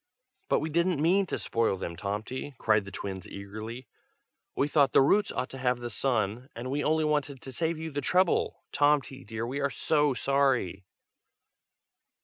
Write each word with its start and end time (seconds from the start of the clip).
"But 0.49 0.61
we 0.61 0.71
didn't 0.71 0.99
mean 0.99 1.27
to 1.27 1.37
spoil 1.37 1.77
them, 1.77 1.95
Tomty!" 1.95 2.55
cried 2.57 2.85
the 2.85 2.91
twins 2.91 3.27
eagerly. 3.29 3.87
"We 4.55 4.67
thought 4.67 4.93
the 4.93 5.01
roots 5.03 5.31
ought 5.31 5.51
to 5.51 5.59
have 5.59 5.77
the 5.79 5.91
sun, 5.91 6.49
and 6.55 6.71
we 6.71 6.83
only 6.83 7.03
wanted 7.05 7.39
to 7.39 7.51
save 7.51 7.77
you 7.77 7.91
the 7.91 8.01
trouble, 8.01 8.63
Tomty 8.71 9.23
dear! 9.23 9.43
and 9.43 9.51
we 9.51 9.61
are 9.61 9.69
so 9.69 10.15
sorry!" 10.15 10.87